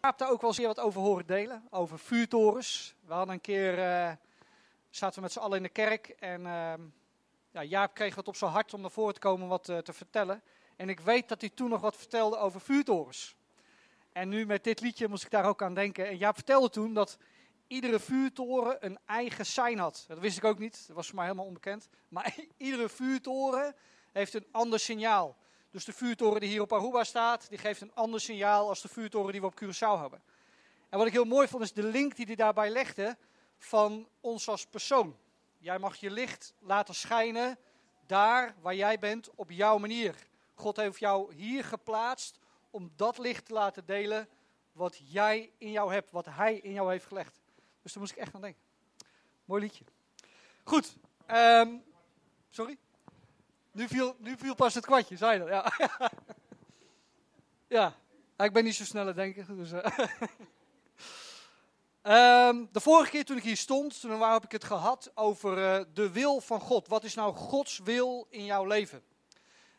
[0.00, 2.94] Jaap daar ook wel eens wat over horen delen, over vuurtorens.
[3.06, 4.12] We hadden een keer, uh,
[4.90, 6.72] zaten we met z'n allen in de kerk en uh,
[7.50, 9.92] ja, Jaap kreeg wat op zijn hart om naar voren te komen wat uh, te
[9.92, 10.42] vertellen.
[10.76, 13.36] En ik weet dat hij toen nog wat vertelde over vuurtorens.
[14.12, 16.08] En nu met dit liedje moest ik daar ook aan denken.
[16.08, 17.18] En Jaap vertelde toen dat
[17.66, 20.04] iedere vuurtoren een eigen sein had.
[20.08, 21.88] Dat wist ik ook niet, dat was voor mij helemaal onbekend.
[22.08, 23.74] Maar iedere vuurtoren
[24.12, 25.36] heeft een ander signaal.
[25.70, 28.88] Dus de vuurtoren die hier op Aruba staat, die geeft een ander signaal als de
[28.88, 30.22] vuurtoren die we op Curaçao hebben.
[30.88, 33.16] En wat ik heel mooi vond is de link die hij daarbij legde
[33.58, 35.16] van ons als persoon.
[35.58, 37.58] Jij mag je licht laten schijnen
[38.06, 40.14] daar waar jij bent op jouw manier.
[40.54, 42.38] God heeft jou hier geplaatst
[42.70, 44.28] om dat licht te laten delen
[44.72, 47.40] wat jij in jou hebt, wat hij in jou heeft gelegd.
[47.82, 48.62] Dus daar moest ik echt aan denken.
[49.44, 49.84] Mooi liedje.
[50.64, 50.96] Goed.
[51.26, 51.82] Um,
[52.48, 52.78] sorry?
[53.72, 55.48] Nu viel, nu viel pas het kwartje, zei je dat?
[55.48, 55.90] Ja.
[58.36, 58.44] ja.
[58.44, 59.56] ik ben niet zo snel aan denken.
[59.56, 59.78] Dus, uh.
[62.48, 65.84] um, de vorige keer toen ik hier stond, toen heb ik het gehad over uh,
[65.94, 66.88] de wil van God.
[66.88, 69.02] Wat is nou Gods wil in jouw leven?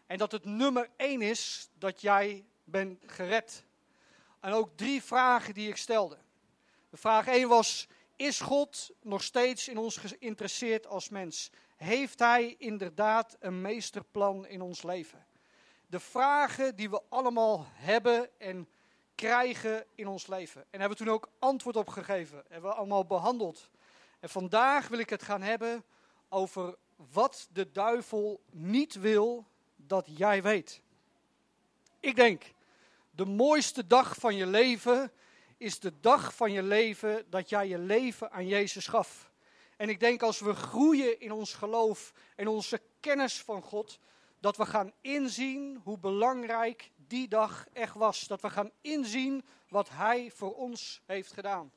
[0.05, 3.65] En dat het nummer één is dat jij bent gered.
[4.39, 6.17] En ook drie vragen die ik stelde.
[6.89, 11.51] De vraag één was, is God nog steeds in ons geïnteresseerd als mens?
[11.81, 15.25] Heeft Hij inderdaad een meesterplan in ons leven?
[15.87, 18.69] De vragen die we allemaal hebben en
[19.15, 20.61] krijgen in ons leven.
[20.69, 22.43] En hebben we toen ook antwoord op gegeven.
[22.47, 23.69] Hebben we allemaal behandeld.
[24.19, 25.83] En vandaag wil ik het gaan hebben
[26.29, 29.45] over wat de duivel niet wil
[29.75, 30.81] dat jij weet.
[31.99, 32.43] Ik denk,
[33.11, 35.11] de mooiste dag van je leven
[35.57, 39.30] is de dag van je leven dat jij je leven aan Jezus gaf.
[39.81, 43.99] En ik denk als we groeien in ons geloof en onze kennis van God,
[44.39, 48.27] dat we gaan inzien hoe belangrijk die dag echt was.
[48.27, 51.71] Dat we gaan inzien wat Hij voor ons heeft gedaan.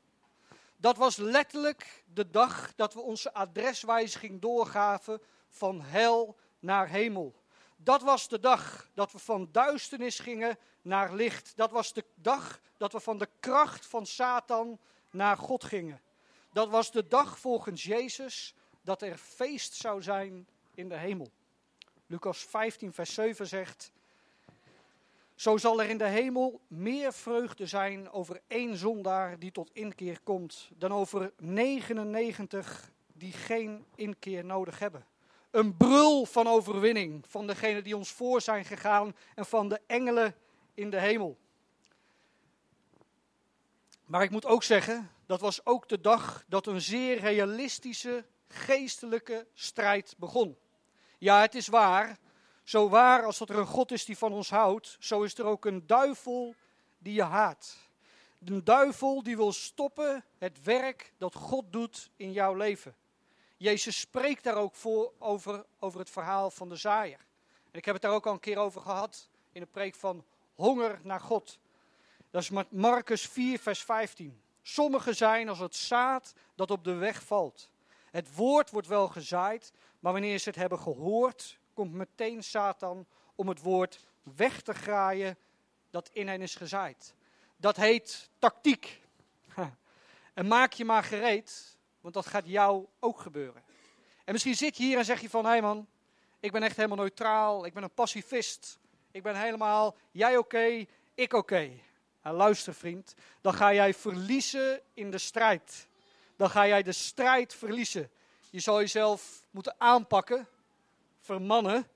[0.77, 7.35] Dat was letterlijk de dag dat we onze adreswijziging doorgaven van hel naar hemel.
[7.77, 11.53] Dat was de dag dat we van duisternis gingen naar licht.
[11.57, 14.79] Dat was de dag dat we van de kracht van Satan
[15.11, 16.01] naar God gingen.
[16.55, 21.31] Dat was de dag volgens Jezus dat er feest zou zijn in de hemel.
[22.07, 23.93] Lucas 15, vers 7 zegt:
[25.35, 30.21] Zo zal er in de hemel meer vreugde zijn over één zondaar die tot inkeer
[30.21, 35.07] komt, dan over 99 die geen inkeer nodig hebben.
[35.51, 40.35] Een brul van overwinning van degenen die ons voor zijn gegaan en van de engelen
[40.75, 41.37] in de hemel.
[44.05, 49.47] Maar ik moet ook zeggen, dat was ook de dag dat een zeer realistische geestelijke
[49.55, 50.59] strijd begon.
[51.19, 52.19] Ja, het is waar.
[52.65, 55.45] Zo waar als dat er een God is die van ons houdt, zo is er
[55.45, 56.55] ook een duivel
[56.99, 57.77] die je haat.
[58.45, 62.97] Een duivel die wil stoppen het werk dat God doet in jouw leven.
[63.57, 67.27] Jezus spreekt daar ook voor over, over het verhaal van de zaaier.
[67.71, 70.25] En ik heb het daar ook al een keer over gehad in de preek van
[70.55, 71.59] honger naar God.
[72.31, 74.44] Dat is Marcus 4, vers 15.
[74.67, 77.71] Sommigen zijn als het zaad dat op de weg valt.
[78.11, 83.49] Het woord wordt wel gezaaid, maar wanneer ze het hebben gehoord, komt meteen Satan om
[83.49, 85.37] het woord weg te graaien
[85.91, 87.15] dat in hen is gezaaid.
[87.57, 89.01] Dat heet tactiek.
[90.35, 93.63] En maak je maar gereed, want dat gaat jou ook gebeuren.
[94.25, 95.87] En misschien zit je hier en zeg je van, hé hey man,
[96.41, 98.79] ik ben echt helemaal neutraal, ik ben een pacifist.
[99.11, 101.71] Ik ben helemaal, jij oké, ik oké.
[102.33, 105.89] Luister vriend, dan ga jij verliezen in de strijd.
[106.37, 108.11] Dan ga jij de strijd verliezen.
[108.51, 110.49] Je zal jezelf moeten aanpakken,
[111.21, 111.89] vermannen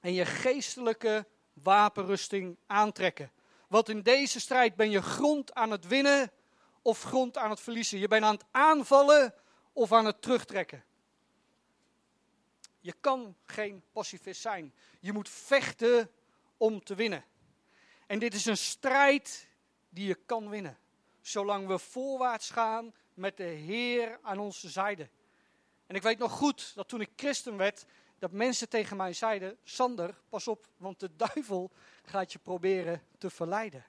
[0.00, 3.30] en je geestelijke wapenrusting aantrekken.
[3.68, 6.30] Want in deze strijd ben je grond aan het winnen
[6.82, 7.98] of grond aan het verliezen.
[7.98, 9.34] Je bent aan het aanvallen
[9.72, 10.84] of aan het terugtrekken.
[12.80, 14.74] Je kan geen pacifist zijn.
[15.00, 16.10] Je moet vechten
[16.56, 17.24] om te winnen.
[18.06, 19.48] En dit is een strijd
[19.88, 20.78] die je kan winnen.
[21.20, 25.08] Zolang we voorwaarts gaan met de Heer aan onze zijde.
[25.86, 27.84] En ik weet nog goed dat toen ik christen werd,
[28.18, 31.70] dat mensen tegen mij zeiden: Sander, pas op, want de duivel
[32.04, 33.84] gaat je proberen te verleiden.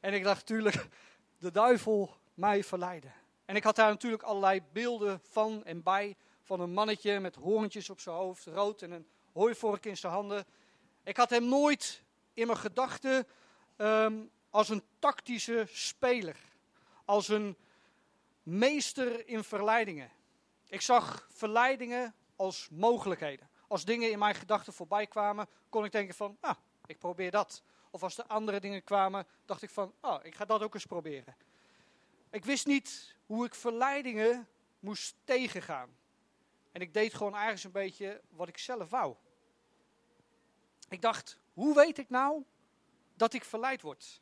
[0.00, 0.86] En ik dacht natuurlijk,
[1.38, 3.12] de duivel mij verleiden.
[3.44, 6.16] En ik had daar natuurlijk allerlei beelden van en bij.
[6.42, 10.44] Van een mannetje met hoorntjes op zijn hoofd, rood en een hooivork in zijn handen.
[11.02, 12.02] Ik had hem nooit
[12.38, 13.26] in mijn gedachten
[13.76, 16.36] ehm, als een tactische speler.
[17.04, 17.56] Als een
[18.42, 20.10] meester in verleidingen.
[20.68, 23.48] Ik zag verleidingen als mogelijkheden.
[23.68, 26.54] Als dingen in mijn gedachten voorbij kwamen, kon ik denken van, nou,
[26.86, 27.62] ik probeer dat.
[27.90, 30.86] of als er andere dingen kwamen, dacht ik van, oh, ik ga dat ook eens
[30.86, 31.36] proberen.
[32.30, 34.48] Ik wist niet hoe ik verleidingen
[34.80, 35.96] moest tegengaan.
[36.72, 39.16] En ik deed gewoon ergens een beetje wat ik zelf wou.
[40.88, 42.44] Ik dacht, hoe weet ik nou
[43.14, 44.20] dat ik verleid word?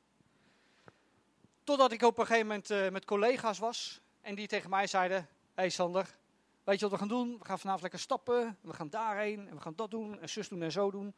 [1.65, 5.29] Totdat ik op een gegeven moment uh, met collega's was en die tegen mij zeiden:
[5.55, 6.17] hey Sander,
[6.65, 7.39] weet je wat we gaan doen?
[7.39, 10.49] We gaan vanavond lekker stappen, we gaan daarheen en we gaan dat doen en zus
[10.49, 11.15] doen en zo doen.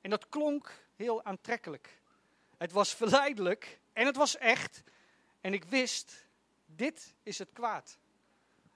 [0.00, 2.02] En dat klonk heel aantrekkelijk.
[2.56, 4.82] Het was verleidelijk en het was echt.
[5.40, 6.26] En ik wist,
[6.66, 7.98] dit is het kwaad.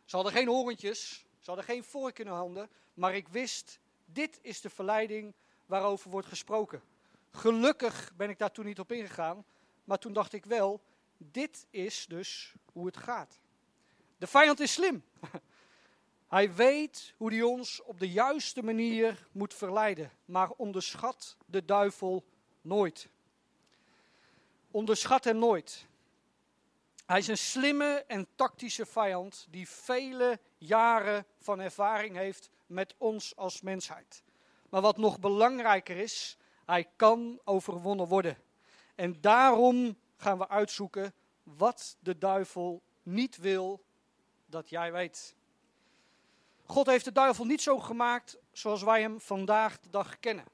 [0.04, 4.38] Ze hadden geen horentjes, ze hadden geen vork in hun handen, maar ik wist, dit
[4.42, 5.34] is de verleiding
[5.68, 6.82] waarover wordt gesproken.
[7.30, 9.44] Gelukkig ben ik daar toen niet op ingegaan,
[9.84, 10.80] maar toen dacht ik wel,
[11.16, 13.40] dit is dus hoe het gaat.
[14.18, 15.04] De vijand is slim.
[16.28, 22.24] Hij weet hoe hij ons op de juiste manier moet verleiden, maar onderschat de duivel
[22.60, 23.08] nooit.
[24.70, 25.86] Onderschat hem nooit.
[27.06, 33.36] Hij is een slimme en tactische vijand die vele jaren van ervaring heeft met ons
[33.36, 34.22] als mensheid.
[34.68, 38.38] Maar wat nog belangrijker is, hij kan overwonnen worden.
[38.94, 43.84] En daarom gaan we uitzoeken wat de duivel niet wil
[44.46, 45.36] dat jij weet.
[46.66, 50.44] God heeft de duivel niet zo gemaakt zoals wij hem vandaag de dag kennen.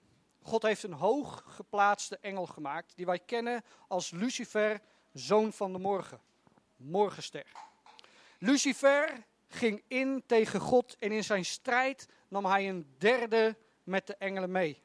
[0.42, 4.80] God heeft een hoog geplaatste engel gemaakt die wij kennen als Lucifer,
[5.12, 6.20] zoon van de morgen,
[6.76, 7.46] morgenster.
[8.38, 14.16] Lucifer ging in tegen God en in zijn strijd nam hij een derde met de
[14.16, 14.82] engelen mee.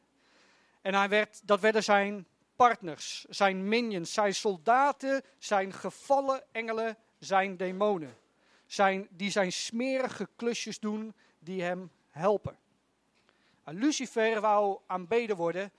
[0.81, 7.57] En hij werd, dat werden zijn partners, zijn minions, zijn soldaten, zijn gevallen engelen, zijn
[7.57, 8.17] demonen.
[8.65, 12.57] Zijn, die zijn smerige klusjes doen die hem helpen.
[13.63, 15.71] En Lucifer wou aanbeden worden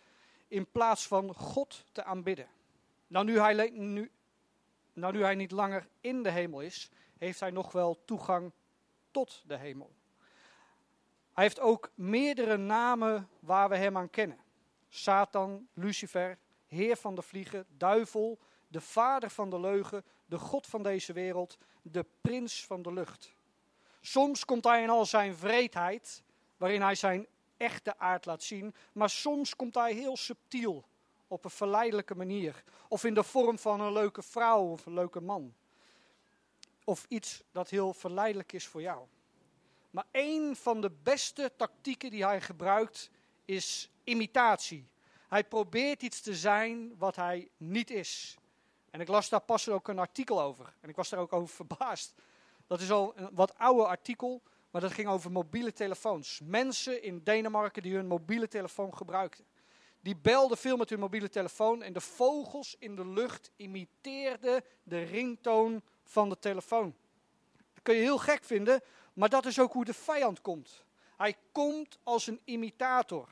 [0.49, 2.49] in plaats van God te aanbidden.
[3.07, 4.11] Nou nu, hij, nu,
[4.93, 8.53] nou, nu hij niet langer in de hemel is, heeft hij nog wel toegang
[9.11, 9.93] tot de hemel.
[11.41, 14.39] Hij heeft ook meerdere namen waar we hem aan kennen.
[14.89, 18.39] Satan, Lucifer, heer van de vliegen, duivel,
[18.69, 23.35] de vader van de leugen, de god van deze wereld, de prins van de lucht.
[24.01, 26.23] Soms komt hij in al zijn vreedheid,
[26.57, 27.27] waarin hij zijn
[27.57, 30.85] echte aard laat zien, maar soms komt hij heel subtiel,
[31.29, 35.21] op een verleidelijke manier, of in de vorm van een leuke vrouw of een leuke
[35.21, 35.55] man.
[36.85, 39.07] Of iets dat heel verleidelijk is voor jou.
[39.91, 43.11] Maar een van de beste tactieken die hij gebruikt
[43.45, 44.89] is imitatie.
[45.29, 48.37] Hij probeert iets te zijn wat hij niet is.
[48.91, 50.75] En ik las daar pas ook een artikel over.
[50.81, 52.15] En ik was daar ook over verbaasd.
[52.67, 56.41] Dat is al een wat ouder artikel, maar dat ging over mobiele telefoons.
[56.45, 59.45] Mensen in Denemarken die hun mobiele telefoon gebruikten.
[60.01, 65.03] Die belden veel met hun mobiele telefoon en de vogels in de lucht imiteerden de
[65.03, 66.95] ringtoon van de telefoon.
[67.75, 68.83] Dat kun je heel gek vinden,
[69.21, 70.85] maar dat is ook hoe de vijand komt.
[71.17, 73.29] Hij komt als een imitator.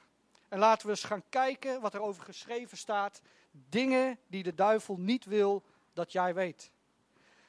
[0.48, 3.20] En laten we eens gaan kijken wat er over geschreven staat.
[3.50, 5.62] Dingen die de duivel niet wil
[5.92, 6.70] dat jij weet.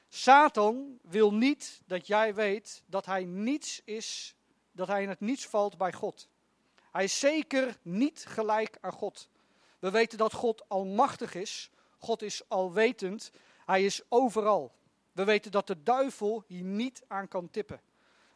[0.07, 4.36] Satan wil niet dat jij weet dat hij niets is,
[4.71, 6.30] dat hij in het niets valt bij God.
[6.92, 9.30] Hij is zeker niet gelijk aan God.
[9.80, 11.71] We weten dat God almachtig is.
[11.97, 13.31] God is alwetend.
[13.66, 14.75] Hij is overal.
[15.11, 17.81] We weten dat de duivel hier niet aan kan tippen.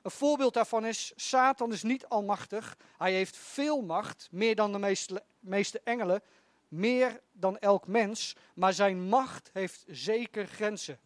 [0.04, 2.78] Een voorbeeld daarvan is, Satan is niet almachtig.
[2.98, 6.22] Hij heeft veel macht, meer dan de meeste, meeste engelen,
[6.68, 8.36] meer dan elk mens.
[8.54, 11.00] Maar zijn macht heeft zeker grenzen.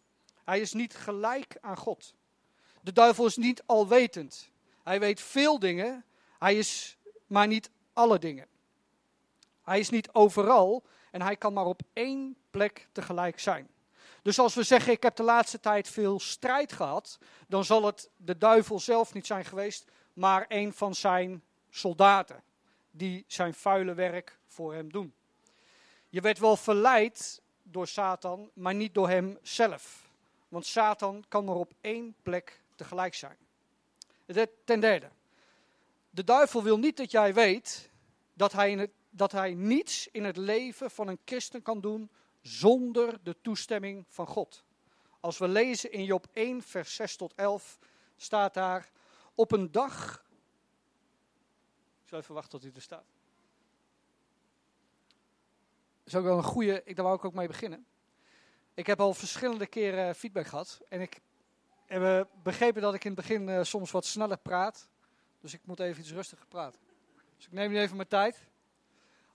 [0.44, 2.14] Hij is niet gelijk aan God.
[2.80, 4.50] De duivel is niet alwetend.
[4.82, 6.04] Hij weet veel dingen,
[6.38, 8.46] hij is maar niet alle dingen.
[9.62, 13.68] Hij is niet overal en hij kan maar op één plek tegelijk zijn.
[14.28, 18.10] Dus als we zeggen, ik heb de laatste tijd veel strijd gehad, dan zal het
[18.16, 22.42] de duivel zelf niet zijn geweest, maar een van zijn soldaten,
[22.90, 25.14] die zijn vuile werk voor hem doen.
[26.08, 30.10] Je werd wel verleid door Satan, maar niet door hem zelf.
[30.48, 33.36] Want Satan kan maar op één plek tegelijk zijn.
[34.64, 35.08] Ten derde,
[36.10, 37.90] de duivel wil niet dat jij weet
[38.34, 43.22] dat hij, in dat hij niets in het leven van een christen kan doen zonder
[43.22, 44.64] de toestemming van God.
[45.20, 47.78] Als we lezen in Job 1, vers 6 tot 11,
[48.16, 48.90] staat daar:
[49.34, 50.24] Op een dag.
[52.02, 53.04] Ik zal even wachten tot hij er staat.
[55.98, 57.86] Dat is ook wel een goede, daar wou ik ook mee beginnen.
[58.74, 60.80] Ik heb al verschillende keren feedback gehad.
[60.88, 61.20] En ik
[61.86, 64.88] heb begrepen dat ik in het begin uh, soms wat sneller praat.
[65.40, 66.80] Dus ik moet even iets rustiger praten.
[67.36, 68.46] Dus ik neem nu even mijn tijd.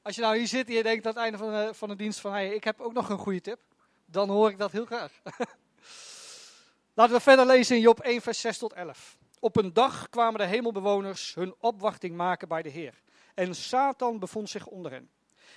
[0.04, 1.96] Als je nou hier zit en je denkt aan het einde van de, van de
[1.96, 3.60] dienst van, hey, ik heb ook nog een goede tip.
[4.06, 5.12] Dan hoor ik dat heel graag.
[6.94, 9.18] Laten we verder lezen in Job 1, vers 6 tot 11.
[9.40, 13.02] Op een dag kwamen de hemelbewoners hun opwachting maken bij de Heer.
[13.34, 15.10] En Satan bevond zich onder hen.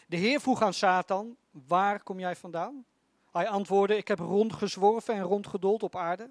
[0.07, 2.85] De Heer vroeg aan Satan, waar kom jij vandaan?
[3.33, 6.31] Hij antwoordde, ik heb rondgezworven en rondgedold op aarde.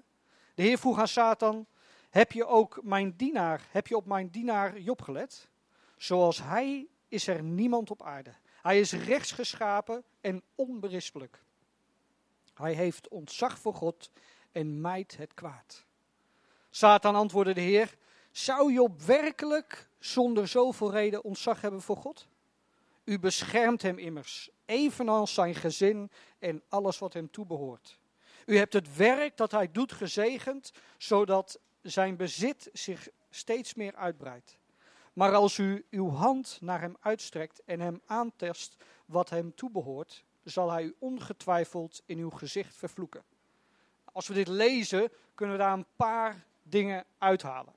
[0.54, 1.66] De Heer vroeg aan Satan,
[2.10, 5.48] heb je ook mijn dienaar, heb je op mijn dienaar Job gelet?
[5.96, 8.34] Zoals hij is er niemand op aarde.
[8.62, 11.42] Hij is rechtsgeschapen en onberispelijk.
[12.54, 14.10] Hij heeft ontzag voor God
[14.52, 15.84] en mijt het kwaad.
[16.70, 17.96] Satan antwoordde de Heer,
[18.30, 22.26] zou Job werkelijk zonder zoveel reden ontzag hebben voor God?
[23.04, 27.98] U beschermt hem immers, evenals zijn gezin en alles wat hem toebehoort.
[28.46, 34.58] U hebt het werk dat hij doet gezegend, zodat zijn bezit zich steeds meer uitbreidt.
[35.16, 40.70] Maar als u uw hand naar hem uitstrekt en hem aantest wat hem toebehoort, zal
[40.70, 43.24] hij u ongetwijfeld in uw gezicht vervloeken.
[44.04, 47.72] Als we dit lezen, kunnen we daar een paar dingen uithalen.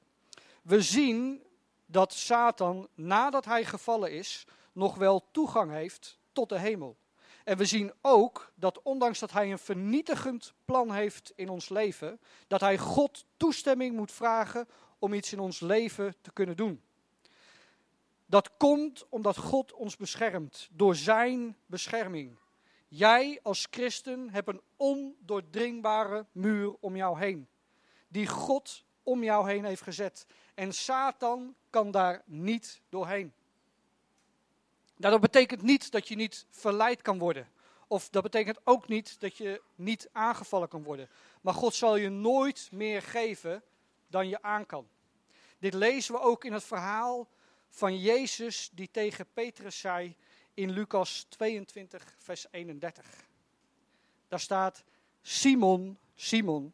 [0.61, 1.43] We zien
[1.85, 6.97] dat Satan, nadat hij gevallen is, nog wel toegang heeft tot de hemel.
[7.43, 12.19] En we zien ook dat ondanks dat hij een vernietigend plan heeft in ons leven,
[12.47, 14.67] dat hij God toestemming moet vragen
[14.97, 16.83] om iets in ons leven te kunnen doen.
[18.29, 22.37] Dat komt omdat God ons beschermt door zijn bescherming.
[22.87, 27.47] Jij als christen hebt een ondoordringbare muur om jou heen,
[28.07, 30.25] die God om jou heen heeft gezet.
[30.53, 33.33] En Satan kan daar niet doorheen.
[34.97, 37.47] Nou, dat betekent niet dat je niet verleid kan worden.
[37.87, 41.09] Of dat betekent ook niet dat je niet aangevallen kan worden.
[41.41, 43.63] Maar God zal je nooit meer geven
[44.07, 44.87] dan je aan kan.
[45.59, 47.27] Dit lezen we ook in het verhaal
[47.69, 50.15] van Jezus die tegen Petrus zei
[50.53, 53.27] in Lucas 22, vers 31.
[54.27, 54.83] Daar staat,
[55.21, 56.73] Simon, Simon,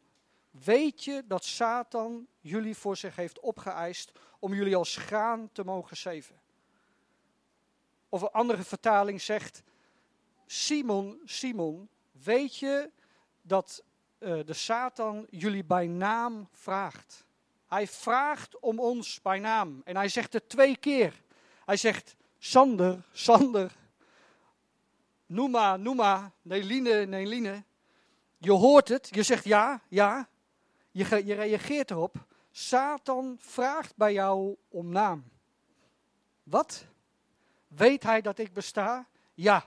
[0.50, 5.96] weet je dat Satan jullie voor zich heeft opgeëist om jullie als graan te mogen
[5.96, 6.40] zeven?
[8.08, 9.62] Of een andere vertaling zegt,
[10.46, 12.90] Simon, Simon, weet je
[13.42, 13.84] dat
[14.18, 17.25] uh, de Satan jullie bij naam vraagt?
[17.76, 19.80] Hij vraagt om ons bij naam.
[19.84, 21.22] En hij zegt het twee keer.
[21.64, 23.72] Hij zegt, Sander, Sander,
[25.26, 27.64] Noema, Noema, Neline, Neline.
[28.38, 30.28] Je hoort het, je zegt ja, ja.
[30.90, 32.26] Je, je reageert erop.
[32.50, 35.24] Satan vraagt bij jou om naam.
[36.42, 36.86] Wat?
[37.68, 39.06] Weet hij dat ik besta?
[39.34, 39.64] Ja.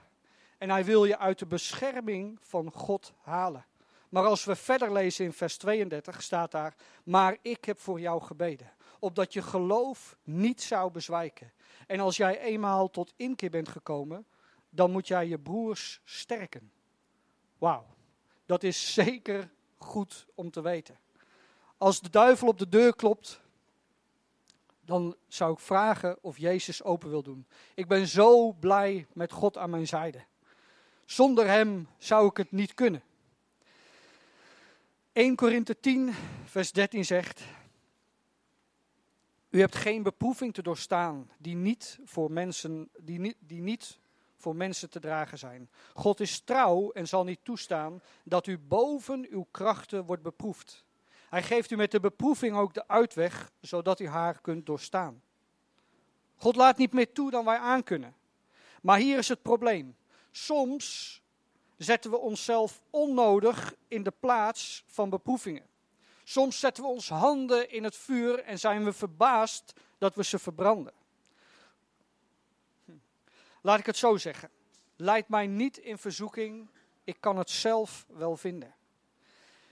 [0.58, 3.66] En hij wil je uit de bescherming van God halen.
[4.10, 8.22] Maar als we verder lezen in vers 32 staat daar, maar ik heb voor jou
[8.22, 11.52] gebeden, opdat je geloof niet zou bezwijken.
[11.88, 14.26] En als jij eenmaal tot inkeer bent gekomen,
[14.70, 16.72] dan moet jij je broers sterken.
[17.58, 17.86] Wauw,
[18.46, 21.00] dat is zeker goed om te weten.
[21.78, 23.42] Als de duivel op de deur klopt,
[24.82, 27.48] dan zou ik vragen of Jezus open wil doen.
[27.74, 30.24] Ik ben zo blij met God aan mijn zijde.
[31.06, 33.04] Zonder Hem zou ik het niet kunnen.
[35.14, 36.14] 1 Korinthe 10,
[36.46, 37.44] vers 13 zegt:
[39.50, 44.00] U hebt geen beproeving te doorstaan die niet voor mensen, die niet, die niet
[44.36, 45.70] voor mensen te dragen zijn.
[45.94, 50.86] God is trouw en zal niet toestaan dat u boven uw krachten wordt beproefd.
[51.30, 55.22] Hij geeft u met de beproeving ook de uitweg, zodat u haar kunt doorstaan.
[56.36, 58.16] God laat niet meer toe dan wij aankunnen.
[58.82, 59.96] Maar hier is het probleem.
[60.32, 61.22] Soms
[61.80, 65.68] zetten we onszelf onnodig in de plaats van beproevingen.
[66.24, 70.40] Soms zetten we ons handen in het vuur en zijn we verbaasd dat we ze
[70.40, 70.94] verbranden.
[72.86, 72.92] Hm.
[73.62, 74.50] Laat ik het zo zeggen.
[74.96, 76.70] Leid mij niet in verzoeking,
[77.04, 78.76] ik kan het zelf wel vinden.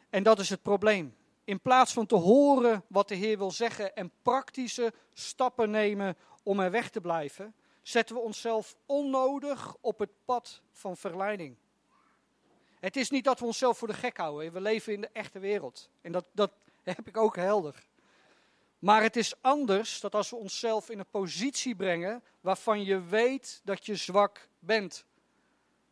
[0.09, 1.15] En dat is het probleem.
[1.43, 6.59] In plaats van te horen wat de Heer wil zeggen en praktische stappen nemen om
[6.59, 11.57] er weg te blijven, zetten we onszelf onnodig op het pad van verleiding.
[12.79, 14.53] Het is niet dat we onszelf voor de gek houden.
[14.53, 15.89] We leven in de echte wereld.
[16.01, 16.51] En dat, dat
[16.84, 17.88] heb ik ook helder.
[18.79, 23.62] Maar het is anders dat als we onszelf in een positie brengen waarvan je weet
[23.63, 25.05] dat je zwak bent.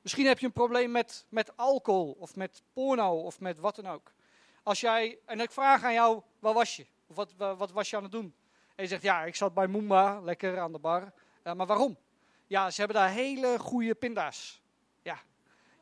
[0.01, 3.87] Misschien heb je een probleem met, met alcohol of met porno of met wat dan
[3.87, 4.11] ook.
[4.63, 6.85] Als jij, en ik vraag aan jou, waar was je?
[7.07, 8.35] Of wat, wat, was je aan het doen?
[8.75, 11.13] En je zegt, ja, ik zat bij Moomba, lekker aan de bar.
[11.43, 11.97] maar waarom?
[12.47, 14.61] Ja, ze hebben daar hele goede pinda's.
[15.01, 15.19] Ja,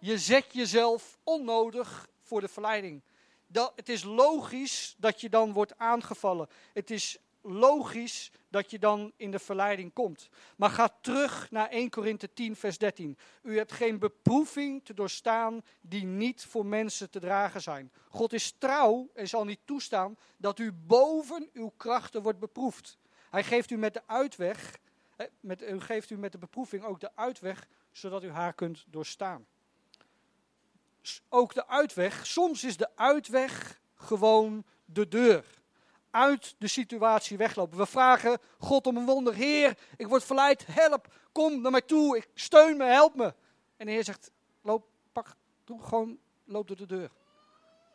[0.04, 3.02] je zet jezelf onnodig voor de verleiding.
[3.48, 6.50] Dat, het is logisch dat je dan wordt aangevallen.
[6.74, 10.30] Het is logisch dat je dan in de verleiding komt.
[10.56, 13.18] Maar ga terug naar 1 Korinthe 10, vers 13.
[13.42, 17.92] U hebt geen beproeving te doorstaan die niet voor mensen te dragen zijn.
[18.10, 22.98] God is trouw en zal niet toestaan dat u boven uw krachten wordt beproefd.
[23.30, 24.78] Hij geeft u met de uitweg,
[25.40, 29.46] met, u geeft u met de beproeving ook de uitweg, zodat u haar kunt doorstaan.
[31.30, 35.46] Ook de uitweg, soms is de uitweg gewoon de deur
[36.14, 37.78] uit de situatie weglopen.
[37.78, 39.34] We vragen God om een wonder.
[39.34, 43.34] Heer, ik word verleid, help, kom naar mij toe, ik steun me, help me.
[43.78, 44.32] En de Heer zegt,
[44.62, 47.12] loop, pak, doe gewoon, loop door de deur.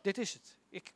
[0.02, 0.58] Dit is het.
[0.68, 0.92] Ik,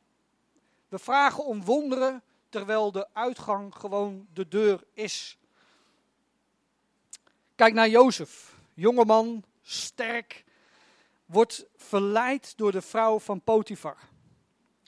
[0.87, 5.37] we vragen om wonderen, terwijl de uitgang gewoon de deur is.
[7.55, 10.43] Kijk naar Jozef, jongeman, sterk,
[11.25, 13.97] wordt verleid door de vrouw van Potifar.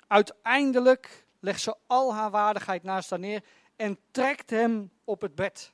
[0.07, 3.43] Uiteindelijk legt ze al haar waardigheid naast haar neer
[3.75, 5.73] en trekt hem op het bed.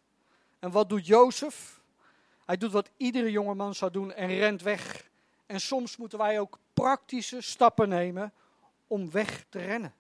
[0.60, 1.82] En wat doet Jozef?
[2.46, 5.10] Hij doet wat iedere jongeman zou doen en rent weg.
[5.46, 8.34] En soms moeten wij ook praktische stappen nemen
[8.88, 9.94] om weg te rennen.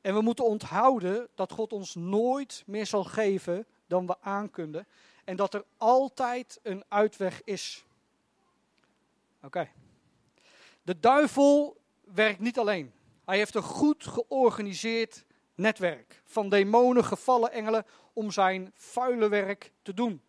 [0.00, 4.86] En we moeten onthouden dat God ons nooit meer zal geven dan we aankunnen.
[5.24, 7.84] En dat er altijd een uitweg is.
[9.44, 9.70] Oké.
[10.82, 12.92] De duivel werkt niet alleen.
[13.24, 15.24] Hij heeft een goed georganiseerd
[15.54, 20.22] netwerk van demonen, gevallen engelen om zijn vuile werk te doen.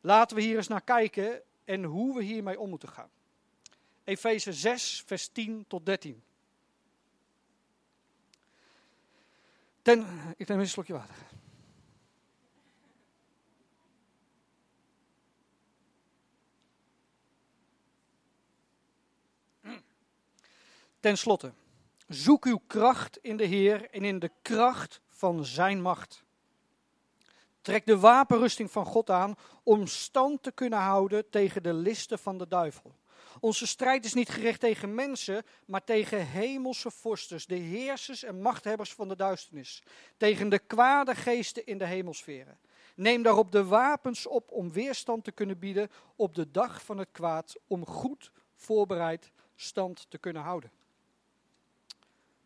[0.00, 3.10] Laten we hier eens naar kijken en hoe we hiermee om moeten gaan.
[4.04, 6.22] Efeze 6, vers 10 tot 13.
[9.82, 10.06] Ten,
[10.36, 11.16] ik neem een slokje water.
[21.04, 21.52] Ten slotte,
[22.08, 26.24] Zoek uw kracht in de Heer en in de kracht van Zijn macht.
[27.60, 32.38] Trek de wapenrusting van God aan om stand te kunnen houden tegen de listen van
[32.38, 32.94] de duivel.
[33.40, 38.92] Onze strijd is niet gericht tegen mensen, maar tegen hemelse vorsters, de heersers en machthebbers
[38.92, 39.82] van de duisternis.
[40.16, 42.58] Tegen de kwade geesten in de hemelsferen.
[42.96, 47.08] Neem daarop de wapens op om weerstand te kunnen bieden op de dag van het
[47.12, 50.70] kwaad, om goed voorbereid stand te kunnen houden.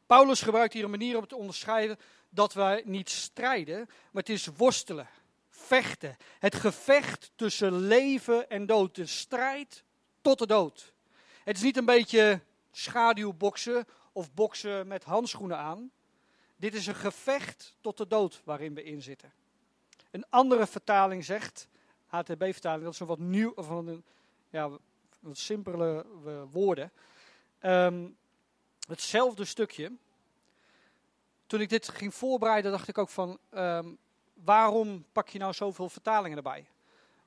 [0.08, 4.46] Paulus gebruikt hier een manier om te onderscheiden dat wij niet strijden, maar het is
[4.46, 5.08] worstelen,
[5.48, 6.16] vechten.
[6.38, 9.84] Het gevecht tussen leven en dood, de strijd
[10.20, 10.92] tot de dood.
[11.44, 12.40] Het is niet een beetje
[12.70, 15.90] schaduwboksen of boksen met handschoenen aan.
[16.56, 19.32] Dit is een gevecht tot de dood waarin we in zitten.
[20.10, 21.68] Een andere vertaling zegt,
[22.06, 24.04] HTB-vertaling, dat is een wat nieuw, van een,
[24.50, 24.70] ja,
[25.20, 26.06] wat simpele
[26.50, 26.92] woorden.
[27.62, 28.16] Um,
[28.88, 29.92] hetzelfde stukje.
[31.46, 33.98] Toen ik dit ging voorbereiden, dacht ik ook van, um,
[34.34, 36.68] waarom pak je nou zoveel vertalingen erbij?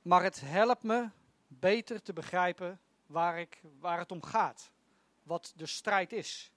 [0.02, 1.10] Maar het helpt me
[1.47, 4.71] beter te begrijpen waar, ik, waar het om gaat.
[5.24, 6.52] Wat de strijd is.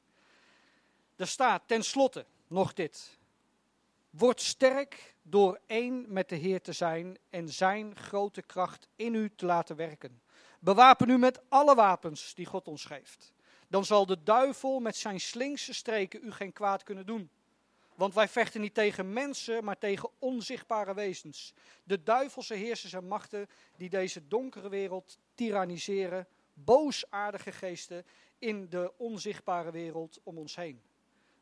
[1.17, 3.19] Er staat tenslotte nog dit.
[4.11, 9.31] Word sterk door één met de Heer te zijn en zijn grote kracht in u
[9.35, 10.23] te laten werken.
[10.59, 13.35] Bewapen u met alle wapens die God ons geeft
[13.69, 17.31] dan zal de duivel met zijn slinkse streken u geen kwaad kunnen doen.
[17.95, 21.55] Want wij vechten niet tegen mensen, maar tegen onzichtbare wezens.
[21.85, 23.47] De duivelse heersers en machten
[23.77, 28.07] die deze donkere wereld tyranniseren, boosaardige geesten
[28.39, 30.83] in de onzichtbare wereld om ons heen.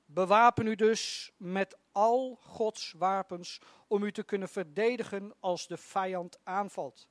[0.06, 6.38] Bewapen u dus met al Gods wapens om u te kunnen verdedigen als de vijand
[6.42, 7.08] aanvalt.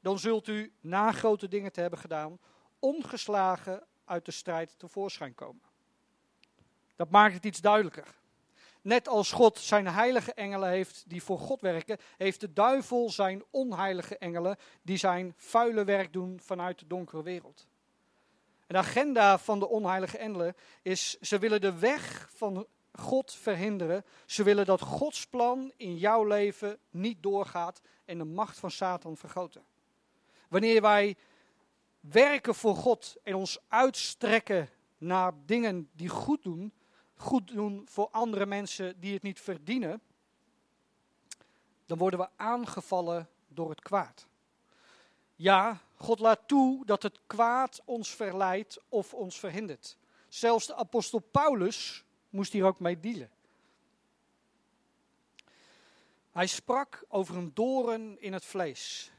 [0.00, 2.38] Dan zult u, na grote dingen te hebben gedaan,
[2.78, 5.62] ongeslagen uit de strijd tevoorschijn komen.
[6.96, 8.18] Dat maakt het iets duidelijker.
[8.82, 13.44] Net als God zijn heilige engelen heeft die voor God werken, heeft de duivel zijn
[13.50, 17.66] onheilige engelen die zijn vuile werk doen vanuit de donkere wereld.
[18.66, 24.04] de agenda van de onheilige engelen is, ze willen de weg van God verhinderen.
[24.26, 29.16] Ze willen dat Gods plan in jouw leven niet doorgaat en de macht van Satan
[29.16, 29.64] vergroten.
[30.48, 31.16] Wanneer wij
[32.00, 36.72] werken voor God en ons uitstrekken naar dingen die goed doen,
[37.14, 40.00] goed doen voor andere mensen die het niet verdienen,
[41.86, 44.26] dan worden we aangevallen door het kwaad.
[45.36, 49.96] Ja, God laat toe dat het kwaad ons verleidt of ons verhindert.
[50.28, 53.30] Zelfs de apostel Paulus moest hier ook mee dealen.
[56.30, 59.12] Hij sprak over een doren in het vlees.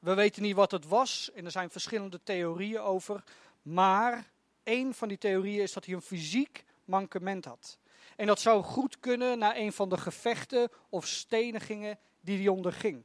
[0.00, 3.24] We weten niet wat het was en er zijn verschillende theorieën over.
[3.62, 4.30] Maar
[4.64, 7.78] een van die theorieën is dat hij een fysiek mankement had.
[8.16, 13.02] En dat zou goed kunnen na een van de gevechten of stenigingen die hij onderging.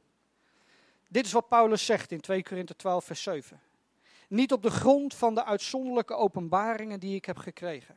[1.08, 3.60] Dit is wat Paulus zegt in 2 Korinther 12, vers 7.
[4.28, 7.96] Niet op de grond van de uitzonderlijke openbaringen die ik heb gekregen.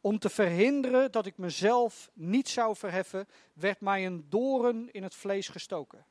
[0.00, 5.14] Om te verhinderen dat ik mezelf niet zou verheffen, werd mij een doren in het
[5.14, 6.04] vlees gestoken.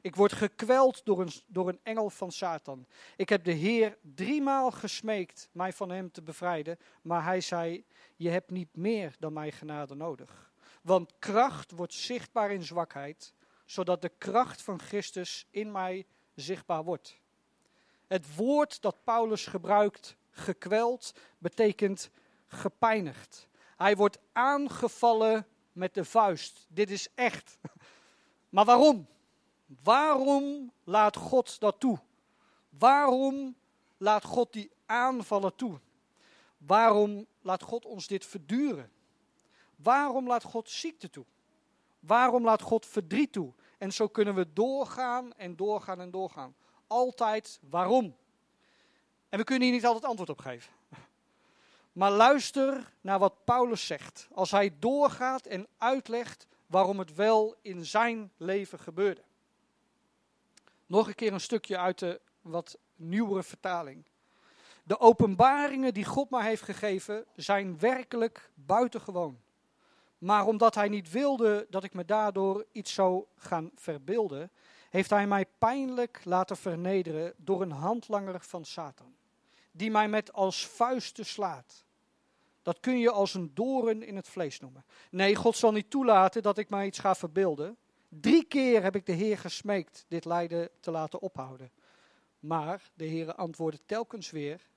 [0.00, 2.86] Ik word gekweld door een, door een engel van Satan.
[3.16, 7.84] Ik heb de Heer driemaal gesmeekt mij van hem te bevrijden, maar hij zei:
[8.16, 10.52] Je hebt niet meer dan mijn genade nodig.
[10.82, 13.34] Want kracht wordt zichtbaar in zwakheid,
[13.64, 17.20] zodat de kracht van Christus in mij zichtbaar wordt.
[18.06, 22.10] Het woord dat Paulus gebruikt, gekweld, betekent
[22.46, 23.48] gepijnigd.
[23.76, 26.66] Hij wordt aangevallen met de vuist.
[26.68, 27.58] Dit is echt.
[28.48, 29.06] Maar waarom?
[29.82, 31.98] Waarom laat God dat toe?
[32.78, 33.56] Waarom
[33.96, 35.80] laat God die aanvallen toe?
[36.58, 38.90] Waarom laat God ons dit verduren?
[39.76, 41.24] Waarom laat God ziekte toe?
[42.00, 43.52] Waarom laat God verdriet toe?
[43.78, 46.54] En zo kunnen we doorgaan en doorgaan en doorgaan.
[46.86, 48.16] Altijd waarom?
[49.28, 50.72] En we kunnen hier niet altijd antwoord op geven.
[51.92, 54.28] Maar luister naar wat Paulus zegt.
[54.32, 59.22] Als hij doorgaat en uitlegt waarom het wel in zijn leven gebeurde.
[60.90, 64.04] Nog een keer een stukje uit de wat nieuwere vertaling.
[64.82, 69.40] De openbaringen die God mij heeft gegeven zijn werkelijk buitengewoon.
[70.18, 74.50] Maar omdat hij niet wilde dat ik me daardoor iets zou gaan verbeelden,
[74.88, 79.14] heeft hij mij pijnlijk laten vernederen door een handlanger van Satan,
[79.70, 81.84] die mij met als vuisten slaat.
[82.62, 84.84] Dat kun je als een doren in het vlees noemen.
[85.10, 87.76] Nee, God zal niet toelaten dat ik mij iets ga verbeelden.
[88.12, 91.70] Drie keer heb ik de Heer gesmeekt dit lijden te laten ophouden.
[92.38, 94.68] Maar de Heer antwoordde telkens weer: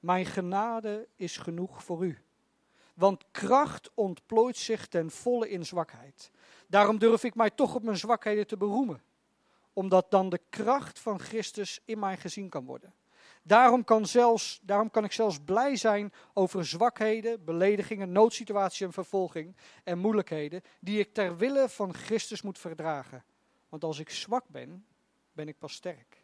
[0.00, 2.18] Mijn genade is genoeg voor u.
[2.94, 6.30] Want kracht ontplooit zich ten volle in zwakheid.
[6.66, 9.02] Daarom durf ik mij toch op mijn zwakheden te beroemen,
[9.72, 12.94] omdat dan de kracht van Christus in mij gezien kan worden.
[13.42, 19.56] Daarom kan, zelfs, daarom kan ik zelfs blij zijn over zwakheden, beledigingen, noodsituaties en vervolging
[19.84, 23.24] en moeilijkheden die ik ter wille van Christus moet verdragen.
[23.68, 24.86] Want als ik zwak ben,
[25.32, 26.22] ben ik pas sterk.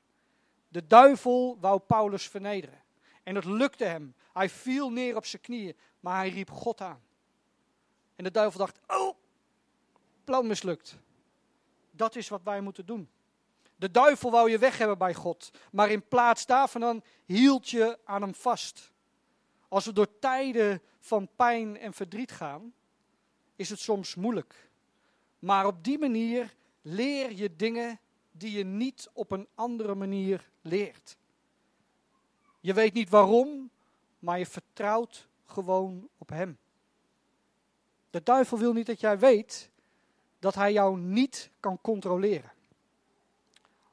[0.69, 2.83] De duivel wou Paulus vernederen.
[3.23, 4.15] En dat lukte hem.
[4.33, 7.01] Hij viel neer op zijn knieën, maar hij riep God aan.
[8.17, 9.15] En de duivel dacht, oh,
[10.25, 10.99] plan mislukt.
[11.91, 13.09] Dat is wat wij moeten doen.
[13.79, 18.23] De duivel wou je weg hebben bij God, maar in plaats daarvan hield je aan
[18.23, 18.93] hem vast.
[19.69, 22.73] Als we door tijden van pijn en verdriet gaan,
[23.57, 24.71] is het soms moeilijk.
[25.39, 31.17] Maar op die manier leer je dingen die je niet op een andere manier leert.
[32.61, 33.71] Je weet niet waarom,
[34.19, 36.59] maar je vertrouwt gewoon op Hem.
[38.11, 39.71] De duivel wil niet dat jij weet
[40.39, 42.53] dat hij jou niet kan controleren.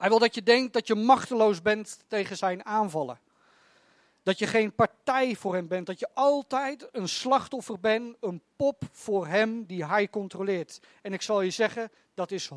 [0.05, 3.19] Hij wil dat je denkt dat je machteloos bent tegen zijn aanvallen.
[4.23, 5.85] Dat je geen partij voor hem bent.
[5.85, 10.79] Dat je altijd een slachtoffer bent, een pop voor hem die hij controleert.
[11.01, 12.55] En ik zal je zeggen, dat is 100%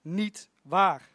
[0.00, 1.08] niet waar.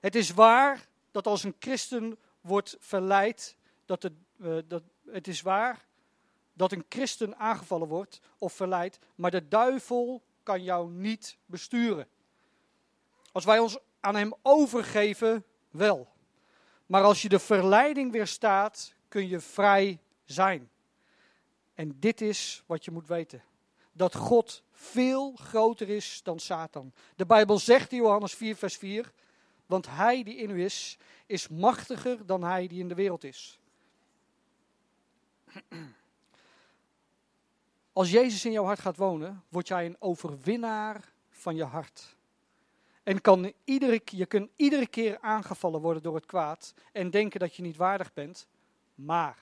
[0.00, 3.56] Het is waar dat als een christen wordt verleid,
[3.86, 5.84] dat het, uh, dat, het is waar
[6.52, 12.08] dat een christen aangevallen wordt of verleid, maar de duivel kan jou niet besturen.
[13.32, 16.08] Als wij ons aan hem overgeven, wel.
[16.86, 20.70] Maar als je de verleiding weerstaat, kun je vrij zijn.
[21.74, 23.42] En dit is wat je moet weten.
[23.92, 26.92] Dat God veel groter is dan Satan.
[27.16, 29.12] De Bijbel zegt in Johannes 4, vers 4,
[29.66, 33.60] want hij die in u is, is machtiger dan hij die in de wereld is.
[37.92, 42.15] Als Jezus in jouw hart gaat wonen, word jij een overwinnaar van je hart.
[43.06, 47.54] En kan iedere, je kunt iedere keer aangevallen worden door het kwaad en denken dat
[47.54, 48.48] je niet waardig bent.
[48.94, 49.38] Maar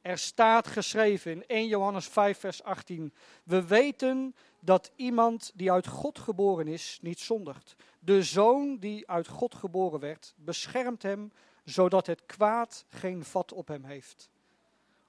[0.00, 3.12] er staat geschreven in 1 Johannes 5, vers 18:
[3.44, 7.76] We weten dat iemand die uit God geboren is, niet zondigt.
[7.98, 11.32] De zoon die uit God geboren werd, beschermt hem,
[11.64, 14.30] zodat het kwaad geen vat op hem heeft.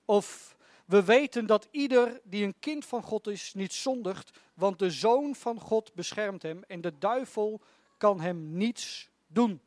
[0.05, 0.56] Of
[0.87, 5.35] we weten dat ieder die een kind van God is, niet zondigt, want de zoon
[5.35, 7.61] van God beschermt hem en de duivel
[7.97, 9.61] kan hem niets doen.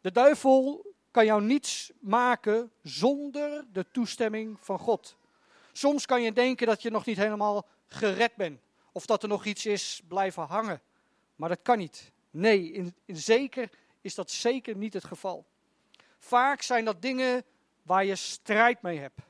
[0.00, 5.16] De duivel kan jou niets maken zonder de toestemming van God.
[5.72, 8.60] Soms kan je denken dat je nog niet helemaal gered bent.
[8.92, 10.80] Of dat er nog iets is blijven hangen.
[11.36, 12.12] Maar dat kan niet.
[12.30, 15.44] Nee, in, in zeker is dat zeker niet het geval.
[16.18, 17.44] Vaak zijn dat dingen
[17.82, 19.20] waar je strijd mee hebt.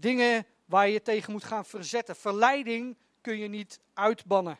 [0.00, 2.16] Dingen waar je tegen moet gaan verzetten.
[2.16, 4.58] Verleiding kun je niet uitbannen.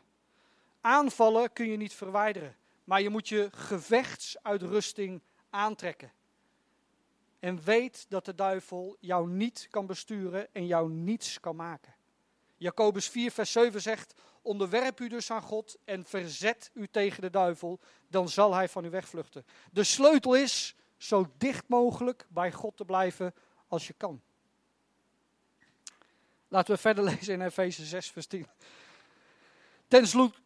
[0.81, 2.57] Aanvallen kun je niet verwijderen.
[2.85, 6.13] Maar je moet je gevechtsuitrusting aantrekken.
[7.39, 11.95] En weet dat de duivel jou niet kan besturen en jou niets kan maken.
[12.57, 17.31] Jacobus 4, vers 7 zegt: Onderwerp u dus aan God en verzet u tegen de
[17.31, 19.47] duivel, dan zal hij van u wegvluchten.
[19.73, 23.35] De sleutel is zo dicht mogelijk bij God te blijven
[23.67, 24.23] als je kan.
[26.49, 28.47] Laten we verder lezen in Efeze 6, vers 10.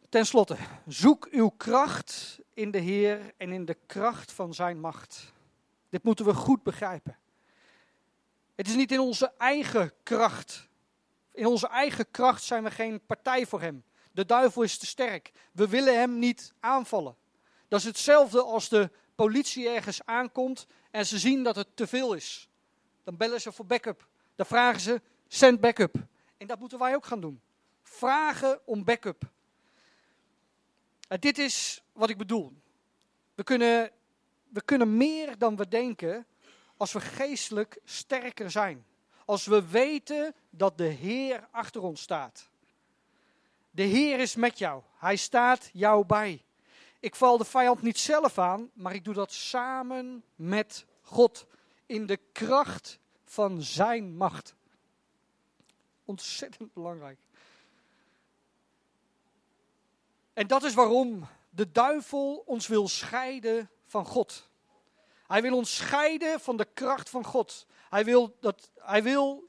[0.09, 5.33] Ten slotte, zoek uw kracht in de Heer en in de kracht van zijn macht.
[5.89, 7.19] Dit moeten we goed begrijpen.
[8.55, 10.69] Het is niet in onze eigen kracht.
[11.33, 13.85] In onze eigen kracht zijn we geen partij voor hem.
[14.13, 15.33] De duivel is te sterk.
[15.53, 17.17] We willen hem niet aanvallen.
[17.69, 22.15] Dat is hetzelfde als de politie ergens aankomt en ze zien dat het te veel
[22.15, 22.49] is.
[23.05, 24.09] Dan bellen ze voor backup.
[24.35, 25.01] Dan vragen ze,
[25.33, 25.97] send backup.
[26.37, 27.41] En dat moeten wij ook gaan doen.
[27.83, 29.31] Vragen om backup.
[31.09, 32.53] En dit is wat ik bedoel.
[33.35, 33.91] We kunnen,
[34.49, 36.27] we kunnen meer dan we denken
[36.77, 38.87] als we geestelijk sterker zijn.
[39.25, 42.49] Als we weten dat de Heer achter ons staat.
[43.71, 44.83] De Heer is met jou.
[44.97, 46.45] Hij staat jou bij.
[47.01, 51.47] Ik val de vijand niet zelf aan, maar ik doe dat samen met God.
[51.87, 54.55] In de kracht van zijn macht.
[56.05, 57.19] Ontzettend belangrijk.
[60.33, 64.51] En dat is waarom de duivel ons wil scheiden van God.
[65.27, 67.67] Hij wil ons scheiden van de kracht van God.
[67.91, 69.49] Hij wil, dat, hij wil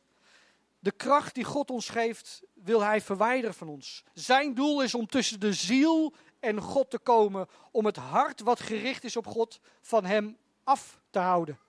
[0.80, 4.04] de kracht die God ons geeft, wil hij verwijderen van ons.
[4.14, 8.60] Zijn doel is om tussen de ziel en God te komen, om het hart wat
[8.60, 11.60] gericht is op God van hem af te houden.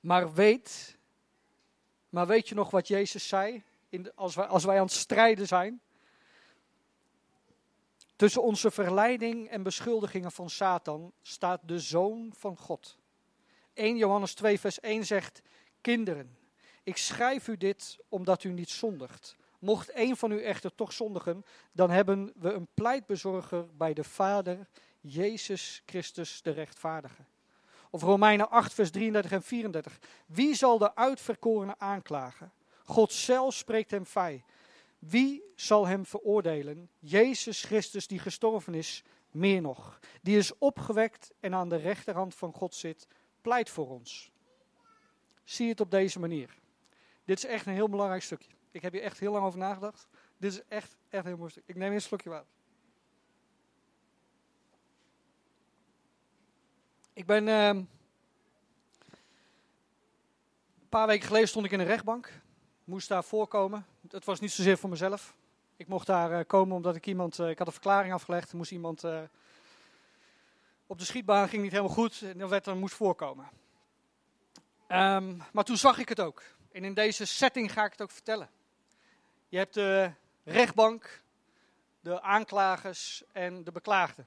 [0.00, 0.98] Maar weet,
[2.12, 5.46] maar weet je nog wat Jezus zei in als, wij, als wij aan het strijden
[5.46, 5.80] zijn?
[8.16, 12.98] Tussen onze verleiding en beschuldigingen van Satan staat de Zoon van God.
[13.74, 15.42] 1 Johannes 2, vers 1 zegt:
[15.80, 16.38] Kinderen,
[16.82, 19.36] ik schrijf u dit omdat u niet zondigt.
[19.58, 24.68] Mocht een van u echter toch zondigen, dan hebben we een pleitbezorger bij de Vader,
[25.00, 27.24] Jezus Christus de rechtvaardige.
[27.94, 29.98] Of Romeinen 8, vers 33 en 34.
[30.26, 32.52] Wie zal de uitverkorene aanklagen?
[32.84, 34.44] God zelf spreekt hem vrij.
[34.98, 36.90] Wie zal hem veroordelen?
[36.98, 39.98] Jezus Christus die gestorven is, meer nog.
[40.22, 43.06] Die is opgewekt en aan de rechterhand van God zit,
[43.40, 44.30] pleit voor ons.
[45.44, 46.58] Zie het op deze manier.
[47.24, 48.52] Dit is echt een heel belangrijk stukje.
[48.70, 50.08] Ik heb hier echt heel lang over nagedacht.
[50.36, 51.64] Dit is echt, echt heel mooi stuk.
[51.66, 52.50] Ik neem een slokje water.
[57.22, 57.46] Ik ben.
[57.46, 57.88] Uh, een
[60.88, 62.40] paar weken geleden stond ik in een rechtbank.
[62.84, 63.86] Moest daar voorkomen.
[64.10, 65.34] Het was niet zozeer voor mezelf.
[65.76, 67.38] Ik mocht daar uh, komen omdat ik iemand.
[67.38, 68.52] Uh, ik had een verklaring afgelegd.
[68.52, 69.04] Moest iemand.
[69.04, 69.20] Uh,
[70.86, 72.22] op de schietbaan ging niet helemaal goed.
[72.22, 73.48] En dan werd er moest voorkomen.
[74.88, 76.42] Um, maar toen zag ik het ook.
[76.72, 78.50] En in deze setting ga ik het ook vertellen.
[79.48, 80.12] Je hebt de
[80.44, 81.22] rechtbank,
[82.00, 84.26] de aanklagers en de beklaagden.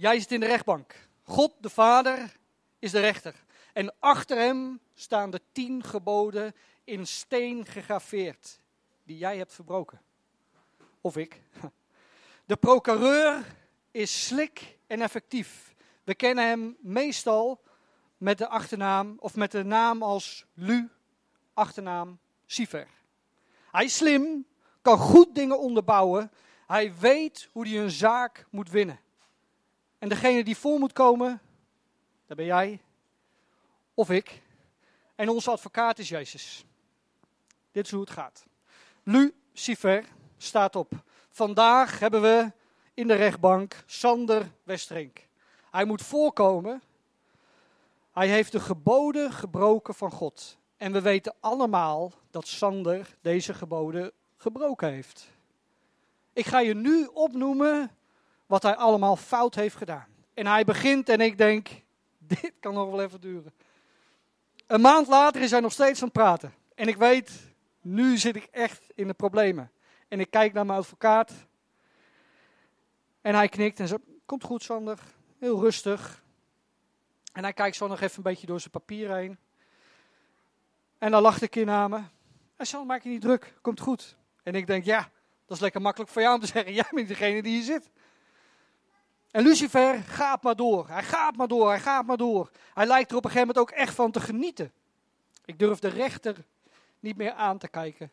[0.00, 0.94] Jij zit in de rechtbank.
[1.22, 2.36] God, de Vader,
[2.78, 3.34] is de rechter.
[3.72, 8.60] En achter hem staan de tien geboden in steen gegraveerd,
[9.02, 10.00] die jij hebt verbroken.
[11.00, 11.40] Of ik.
[12.46, 13.44] De procureur
[13.90, 15.74] is slik en effectief.
[16.04, 17.60] We kennen hem meestal
[18.16, 20.90] met de achternaam of met de naam als Lu,
[21.54, 22.88] achternaam Siver.
[23.70, 24.46] Hij is slim,
[24.82, 26.30] kan goed dingen onderbouwen.
[26.66, 29.00] Hij weet hoe hij een zaak moet winnen.
[30.00, 31.40] En degene die voor moet komen,
[32.26, 32.80] dat ben jij
[33.94, 34.42] of ik.
[35.14, 36.64] En onze advocaat is Jezus.
[37.72, 38.46] Dit is hoe het gaat.
[39.02, 40.04] Lucifer
[40.36, 40.92] staat op.
[41.30, 42.52] Vandaag hebben we
[42.94, 45.28] in de rechtbank Sander Westrink.
[45.70, 46.82] Hij moet voorkomen
[48.12, 50.58] hij heeft de geboden gebroken van God.
[50.76, 55.28] En we weten allemaal dat Sander deze geboden gebroken heeft.
[56.32, 57.90] Ik ga je nu opnoemen
[58.50, 60.06] wat hij allemaal fout heeft gedaan.
[60.34, 61.68] En hij begint en ik denk,
[62.18, 63.52] dit kan nog wel even duren.
[64.66, 66.54] Een maand later is hij nog steeds aan het praten.
[66.74, 67.30] En ik weet,
[67.80, 69.70] nu zit ik echt in de problemen.
[70.08, 71.32] En ik kijk naar mijn advocaat.
[73.20, 74.98] En hij knikt en zegt, komt goed Sander,
[75.38, 76.22] heel rustig.
[77.32, 79.38] En hij kijkt zo nog even een beetje door zijn papier heen.
[80.98, 82.00] En dan lacht ik in naar me.
[82.56, 84.16] Hij zal maak je niet druk, komt goed.
[84.42, 85.10] En ik denk, ja,
[85.46, 86.72] dat is lekker makkelijk voor jou om te zeggen.
[86.80, 87.90] Jij bent degene die hier zit.
[89.30, 90.88] En Lucifer gaat maar door.
[90.88, 92.50] Hij gaat maar door, hij gaat maar door.
[92.74, 94.72] Hij lijkt er op een gegeven moment ook echt van te genieten.
[95.44, 96.44] Ik durf de rechter
[97.00, 98.10] niet meer aan te kijken.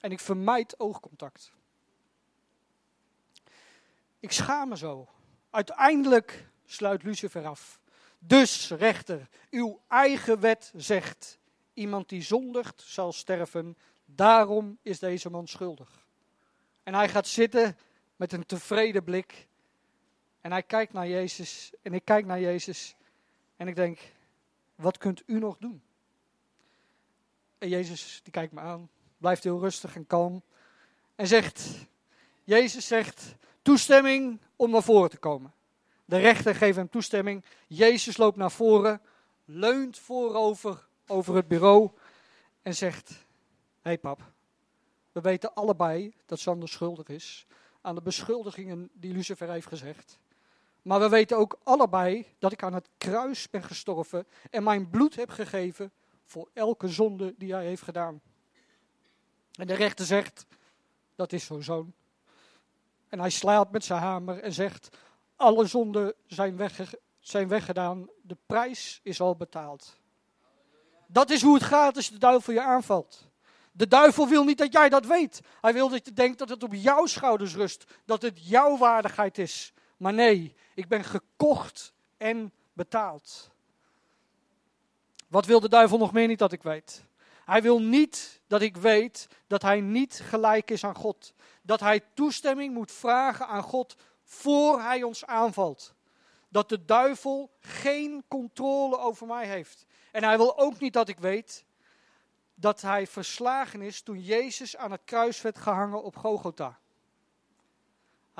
[0.00, 1.52] En ik vermijd oogcontact.
[4.20, 5.08] Ik schaam me zo.
[5.50, 7.80] Uiteindelijk sluit Lucifer af.
[8.18, 11.38] Dus, rechter, uw eigen wet zegt:
[11.74, 13.76] iemand die zondigt zal sterven.
[14.04, 16.06] Daarom is deze man schuldig.
[16.82, 17.78] En hij gaat zitten
[18.16, 19.48] met een tevreden blik.
[20.40, 21.72] En hij kijkt naar Jezus.
[21.82, 22.96] En ik kijk naar Jezus.
[23.56, 23.98] En ik denk:
[24.74, 25.82] wat kunt u nog doen?
[27.58, 30.42] En Jezus die kijkt me aan, blijft heel rustig en kalm.
[31.14, 31.86] En zegt:
[32.44, 35.52] Jezus zegt: toestemming om naar voren te komen.
[36.04, 37.44] De rechter geeft hem toestemming.
[37.66, 39.00] Jezus loopt naar voren,
[39.44, 41.90] leunt voorover over het bureau
[42.62, 43.16] en zegt: Hé
[43.82, 44.32] hey pap,
[45.12, 47.46] we weten allebei dat Sander schuldig is
[47.80, 50.18] aan de beschuldigingen die Lucifer heeft gezegd.
[50.82, 55.16] Maar we weten ook allebei dat ik aan het kruis ben gestorven en mijn bloed
[55.16, 55.92] heb gegeven
[56.24, 58.20] voor elke zonde die hij heeft gedaan.
[59.54, 60.46] En de rechter zegt:
[61.14, 61.92] Dat is zo'n zoon.
[63.08, 64.96] En hij slaat met zijn hamer en zegt:
[65.36, 69.98] Alle zonden zijn, wegge zijn weggedaan, de prijs is al betaald.
[71.06, 73.28] Dat is hoe het gaat als de duivel je aanvalt.
[73.72, 75.40] De duivel wil niet dat jij dat weet.
[75.60, 79.38] Hij wil dat je denkt dat het op jouw schouders rust, dat het jouw waardigheid
[79.38, 79.72] is.
[80.00, 83.50] Maar nee, ik ben gekocht en betaald.
[85.28, 87.04] Wat wil de duivel nog meer niet dat ik weet?
[87.44, 91.34] Hij wil niet dat ik weet dat hij niet gelijk is aan God.
[91.62, 95.94] Dat hij toestemming moet vragen aan God voor hij ons aanvalt.
[96.48, 99.86] Dat de duivel geen controle over mij heeft.
[100.12, 101.64] En hij wil ook niet dat ik weet
[102.54, 106.78] dat hij verslagen is toen Jezus aan het kruis werd gehangen op Gogota.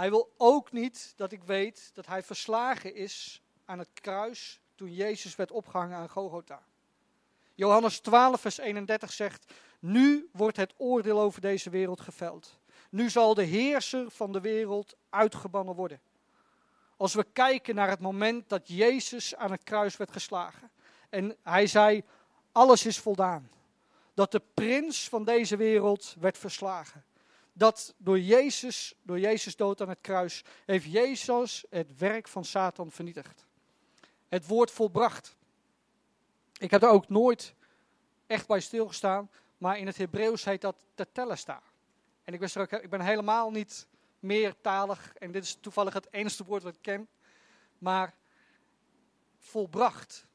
[0.01, 4.95] Hij wil ook niet dat ik weet dat hij verslagen is aan het kruis toen
[4.95, 6.63] Jezus werd opgehangen aan Gogota.
[7.55, 12.59] Johannes 12, vers 31 zegt: Nu wordt het oordeel over deze wereld geveld.
[12.91, 16.01] Nu zal de heerser van de wereld uitgebannen worden.
[16.97, 20.71] Als we kijken naar het moment dat Jezus aan het kruis werd geslagen.
[21.09, 22.03] En hij zei:
[22.53, 23.51] Alles is voldaan.
[24.15, 27.05] Dat de prins van deze wereld werd verslagen.
[27.53, 32.91] Dat door Jezus, door Jezus dood aan het kruis, heeft Jezus het werk van Satan
[32.91, 33.47] vernietigd.
[34.29, 35.37] Het woord volbracht.
[36.59, 37.55] Ik heb er ook nooit
[38.27, 41.63] echt bij stilgestaan, maar in het Hebreeuws heet dat tetelesta.
[42.25, 43.87] En ik, ook, ik ben helemaal niet
[44.19, 47.09] meertalig en dit is toevallig het enige woord wat ik ken,
[47.79, 48.15] maar
[49.39, 50.27] volbracht.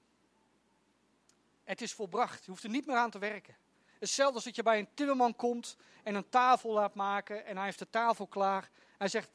[1.63, 3.56] Het is volbracht, je hoeft er niet meer aan te werken.
[4.05, 7.65] Hetzelfde als dat je bij een timmerman komt en een tafel laat maken en hij
[7.65, 8.69] heeft de tafel klaar.
[8.97, 9.29] Hij zegt,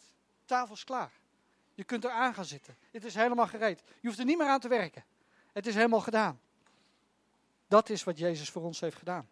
[0.44, 1.10] tafel is klaar.
[1.74, 2.76] Je kunt er aan gaan zitten.
[2.90, 3.82] Het is helemaal gereed.
[4.00, 5.04] Je hoeft er niet meer aan te werken.
[5.52, 6.40] Het is helemaal gedaan.
[7.68, 9.28] Dat is wat Jezus voor ons heeft gedaan.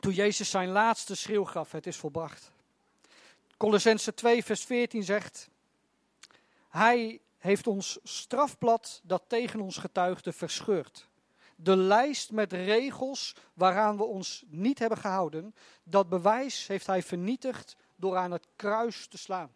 [0.00, 2.52] Toen Jezus zijn laatste schreeuw gaf, het is volbracht.
[3.56, 5.48] Colossense 2, vers 14 zegt,
[6.68, 11.08] Hij heeft ons strafblad dat tegen ons getuigde verscheurd.
[11.56, 17.76] De lijst met regels waaraan we ons niet hebben gehouden, dat bewijs heeft hij vernietigd
[17.96, 19.54] door aan het kruis te slaan.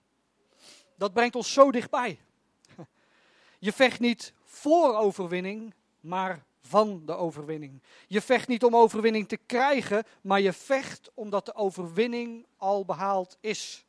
[0.96, 2.20] Dat brengt ons zo dichtbij.
[3.58, 7.82] Je vecht niet voor overwinning, maar van de overwinning.
[8.06, 13.36] Je vecht niet om overwinning te krijgen, maar je vecht omdat de overwinning al behaald
[13.40, 13.84] is.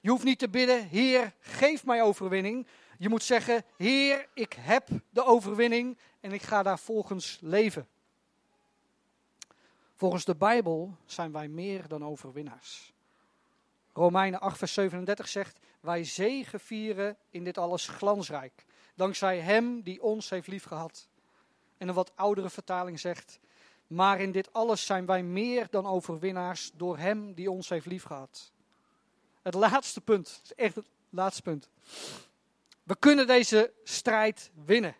[0.00, 2.66] Je hoeft niet te bidden, Heer, geef mij overwinning.
[3.02, 7.88] Je moet zeggen, Heer, ik heb de overwinning en ik ga daar volgens leven.
[9.94, 12.92] Volgens de Bijbel zijn wij meer dan overwinnaars.
[13.92, 20.30] Romeinen 8, vers 37 zegt, wij zegevieren in dit alles glansrijk, dankzij Hem die ons
[20.30, 21.08] heeft liefgehad.
[21.78, 23.40] En een wat oudere vertaling zegt,
[23.86, 28.52] maar in dit alles zijn wij meer dan overwinnaars door Hem die ons heeft liefgehad.
[29.42, 31.70] Het laatste punt, echt het laatste punt.
[32.82, 34.96] We kunnen deze strijd winnen.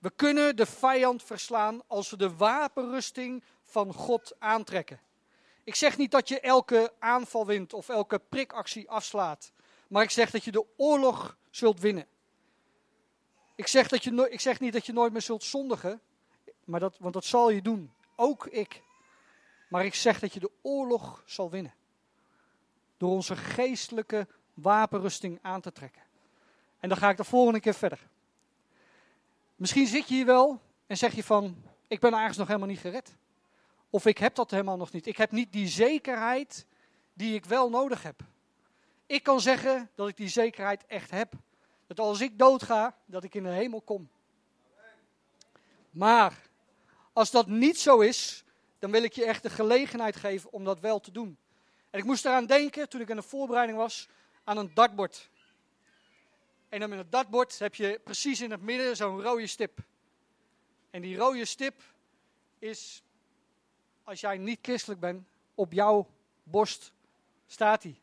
[0.00, 5.00] We kunnen de vijand verslaan als we de wapenrusting van God aantrekken.
[5.64, 9.52] Ik zeg niet dat je elke aanval wint of elke prikactie afslaat.
[9.88, 12.06] Maar ik zeg dat je de oorlog zult winnen.
[13.54, 16.00] Ik zeg, dat je ik zeg niet dat je nooit meer zult zondigen.
[16.64, 17.92] Maar dat, want dat zal je doen.
[18.16, 18.82] Ook ik.
[19.68, 21.74] Maar ik zeg dat je de oorlog zal winnen.
[22.96, 26.02] Door onze geestelijke wapenrusting aan te trekken.
[26.86, 27.98] En dan ga ik de volgende keer verder.
[29.56, 32.78] Misschien zit je hier wel en zeg je van, ik ben eigenlijk nog helemaal niet
[32.78, 33.16] gered.
[33.90, 35.06] Of ik heb dat helemaal nog niet.
[35.06, 36.66] Ik heb niet die zekerheid
[37.12, 38.20] die ik wel nodig heb.
[39.06, 41.32] Ik kan zeggen dat ik die zekerheid echt heb.
[41.86, 44.08] Dat als ik doodga, dat ik in de hemel kom.
[45.90, 46.48] Maar
[47.12, 48.44] Als dat niet zo is,
[48.78, 51.38] dan wil ik je echt de gelegenheid geven om dat wel te doen.
[51.90, 54.08] En ik moest eraan denken, toen ik in de voorbereiding was,
[54.44, 55.30] aan een dartbord.
[56.68, 59.78] En dan met een dartbord heb je precies in het midden zo'n rode stip.
[60.90, 61.82] En die rode stip
[62.58, 63.02] is,
[64.04, 66.06] als jij niet christelijk bent, op jouw
[66.42, 66.92] borst
[67.46, 68.00] staat die.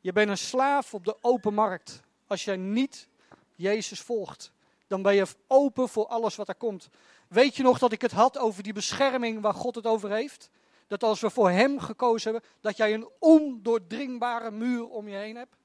[0.00, 2.00] Je bent een slaaf op de open markt.
[2.26, 3.08] Als jij niet
[3.54, 4.52] Jezus volgt,
[4.86, 6.88] dan ben je open voor alles wat er komt.
[7.28, 10.50] Weet je nog dat ik het had over die bescherming waar God het over heeft?
[10.86, 15.36] Dat als we voor Hem gekozen hebben, dat jij een ondoordringbare muur om je heen
[15.36, 15.56] hebt.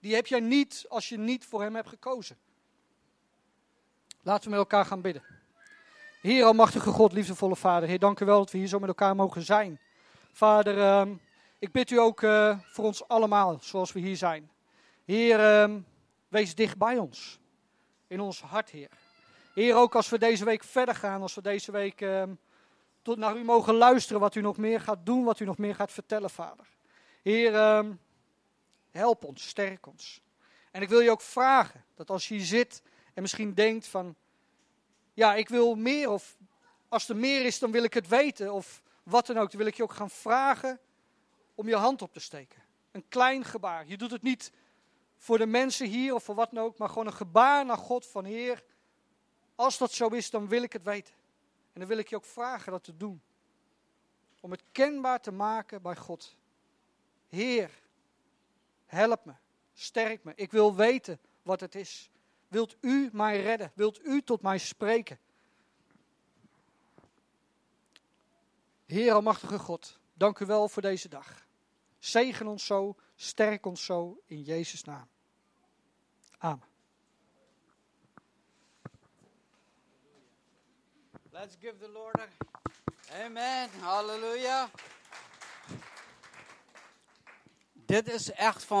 [0.00, 2.36] Die heb jij niet als je niet voor Hem hebt gekozen.
[4.22, 5.22] Laten we met elkaar gaan bidden.
[6.20, 9.16] Heer, almachtige God, liefdevolle Vader, Heer, dank u wel dat we hier zo met elkaar
[9.16, 9.80] mogen zijn.
[10.32, 11.14] Vader, ehm,
[11.58, 14.50] ik bid u ook uh, voor ons allemaal, zoals we hier zijn.
[15.04, 15.80] Heer, ehm,
[16.28, 17.38] wees dicht bij ons.
[18.06, 18.88] In ons hart, Heer.
[19.54, 22.34] Heer, ook als we deze week verder gaan, als we deze week ehm,
[23.02, 25.74] tot naar u mogen luisteren, wat u nog meer gaat doen, wat u nog meer
[25.74, 26.66] gaat vertellen, Vader.
[27.22, 27.84] Heer,
[28.98, 30.20] help ons, sterk ons.
[30.70, 32.82] En ik wil je ook vragen, dat als je hier zit
[33.14, 34.16] en misschien denkt van,
[35.14, 36.36] ja, ik wil meer, of
[36.88, 39.66] als er meer is, dan wil ik het weten, of wat dan ook, dan wil
[39.66, 40.80] ik je ook gaan vragen
[41.54, 42.62] om je hand op te steken.
[42.90, 43.86] Een klein gebaar.
[43.86, 44.52] Je doet het niet
[45.16, 48.06] voor de mensen hier of voor wat dan ook, maar gewoon een gebaar naar God
[48.06, 48.64] van Heer.
[49.54, 51.14] Als dat zo is, dan wil ik het weten.
[51.72, 53.22] En dan wil ik je ook vragen dat te doen.
[54.40, 56.36] Om het kenbaar te maken bij God.
[57.28, 57.70] Heer,
[58.88, 59.34] help me,
[59.74, 60.32] sterk me.
[60.34, 62.10] Ik wil weten wat het is.
[62.48, 63.72] Wilt u mij redden?
[63.74, 65.18] Wilt u tot mij spreken?
[68.86, 71.46] Heer Almachtige God, dank u wel voor deze dag.
[71.98, 75.08] Zegen ons zo, sterk ons zo in Jezus' naam.
[76.38, 76.66] Amen.
[81.30, 82.26] Let's give the Lord a
[83.24, 83.70] Amen.
[83.80, 84.70] Halleluja.
[87.72, 88.76] Dit is echt van